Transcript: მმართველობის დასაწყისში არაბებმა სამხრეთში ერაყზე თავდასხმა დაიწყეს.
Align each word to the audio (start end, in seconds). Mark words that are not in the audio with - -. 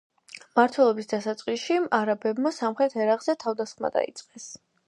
მმართველობის 0.53 1.09
დასაწყისში 1.11 1.77
არაბებმა 1.99 2.55
სამხრეთში 2.57 3.05
ერაყზე 3.07 3.39
თავდასხმა 3.45 3.97
დაიწყეს. 4.01 4.53